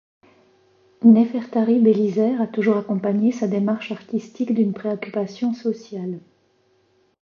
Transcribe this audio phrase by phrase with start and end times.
[1.03, 6.17] Nefertari Bélizaire a toujours accompagné sa démarche artistique d'une préoccupation sociale.